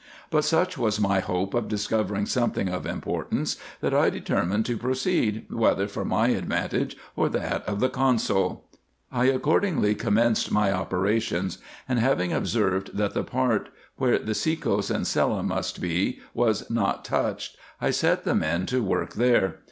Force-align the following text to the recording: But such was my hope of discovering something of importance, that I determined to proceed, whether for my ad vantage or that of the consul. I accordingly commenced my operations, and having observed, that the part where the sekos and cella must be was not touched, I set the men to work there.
But 0.31 0.43
such 0.43 0.79
was 0.79 0.99
my 0.99 1.19
hope 1.19 1.53
of 1.53 1.67
discovering 1.67 2.25
something 2.25 2.69
of 2.69 2.87
importance, 2.87 3.57
that 3.81 3.93
I 3.93 4.09
determined 4.09 4.65
to 4.65 4.75
proceed, 4.75 5.45
whether 5.51 5.87
for 5.87 6.03
my 6.03 6.33
ad 6.35 6.47
vantage 6.47 6.97
or 7.15 7.29
that 7.29 7.61
of 7.67 7.79
the 7.79 7.87
consul. 7.87 8.65
I 9.11 9.25
accordingly 9.25 9.93
commenced 9.93 10.51
my 10.51 10.71
operations, 10.71 11.59
and 11.87 11.99
having 11.99 12.33
observed, 12.33 12.97
that 12.97 13.13
the 13.13 13.23
part 13.23 13.69
where 13.97 14.17
the 14.17 14.33
sekos 14.33 14.89
and 14.89 15.05
cella 15.05 15.43
must 15.43 15.79
be 15.79 16.19
was 16.33 16.67
not 16.71 17.05
touched, 17.05 17.55
I 17.79 17.91
set 17.91 18.23
the 18.23 18.33
men 18.33 18.65
to 18.65 18.81
work 18.83 19.13
there. 19.13 19.57